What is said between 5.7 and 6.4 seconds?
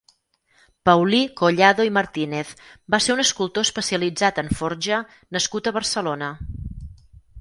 a Barcelona.